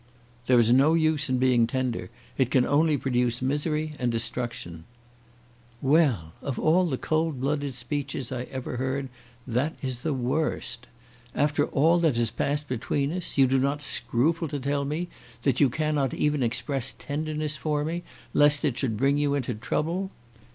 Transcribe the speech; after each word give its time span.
"There 0.47 0.57
is 0.57 0.73
no 0.73 0.95
use 0.95 1.29
in 1.29 1.37
being 1.37 1.67
tender. 1.67 2.09
It 2.35 2.49
can 2.49 2.65
only 2.65 2.97
produce 2.97 3.39
misery 3.39 3.93
and 3.99 4.11
destruction." 4.11 4.85
"Well; 5.79 6.33
of 6.41 6.57
all 6.57 6.87
the 6.87 6.97
cold 6.97 7.39
blooded 7.39 7.75
speeches 7.75 8.31
I 8.31 8.45
ever 8.45 8.77
heard, 8.77 9.09
that 9.45 9.75
is 9.83 10.01
the 10.01 10.15
worst. 10.15 10.87
After 11.35 11.65
all 11.67 11.99
that 11.99 12.17
has 12.17 12.31
passed 12.31 12.67
between 12.67 13.11
us, 13.11 13.37
you 13.37 13.45
do 13.45 13.59
not 13.59 13.83
scruple 13.83 14.47
to 14.47 14.59
tell 14.59 14.85
me 14.85 15.07
that 15.43 15.59
you 15.59 15.69
cannot 15.69 16.15
even 16.15 16.41
express 16.41 16.93
tenderness 16.97 17.55
for 17.55 17.85
me, 17.85 18.01
lest 18.33 18.65
it 18.65 18.79
should 18.79 18.97
bring 18.97 19.19
you 19.19 19.35
into 19.35 19.53
trouble! 19.53 20.09